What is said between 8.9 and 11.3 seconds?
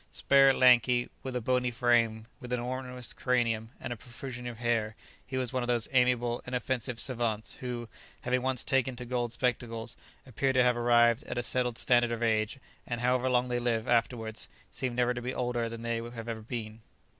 to gold spectacles, appear to have arrived